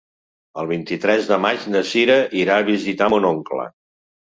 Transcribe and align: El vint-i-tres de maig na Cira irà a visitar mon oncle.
El 0.61 0.69
vint-i-tres 0.71 1.27
de 1.33 1.37
maig 1.43 1.67
na 1.75 1.85
Cira 1.91 2.17
irà 2.41 2.59
a 2.65 2.69
visitar 2.73 3.13
mon 3.17 3.31
oncle. 3.33 3.71